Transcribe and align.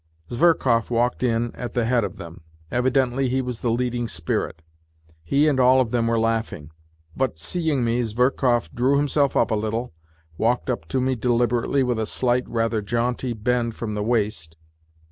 Zverkov 0.31 0.89
walked 0.89 1.21
in 1.21 1.51
at 1.53 1.75
the 1.75 1.85
head 1.85 2.03
of 2.03 2.17
them; 2.17 2.41
evidently 2.71 3.29
he 3.29 3.39
was 3.39 3.59
the 3.59 3.69
leading 3.69 4.07
spirit. 4.07 4.63
He 5.23 5.47
and 5.47 5.59
all 5.59 5.79
of 5.79 5.91
them 5.91 6.07
were 6.07 6.17
laughing; 6.19 6.71
but, 7.15 7.37
seeing 7.37 7.83
me, 7.85 8.01
Zverkov 8.01 8.73
drew 8.73 8.97
himself 8.97 9.37
up 9.37 9.51
a 9.51 9.53
little, 9.53 9.93
walked 10.39 10.71
up 10.71 10.87
to 10.87 11.01
me 11.01 11.13
deliberately 11.13 11.83
with 11.83 11.99
a 11.99 12.07
slight, 12.07 12.49
rather 12.49 12.81
jaunty 12.81 13.33
bend 13.33 13.75
from 13.75 13.93
the 13.93 14.01
waist. 14.01 14.57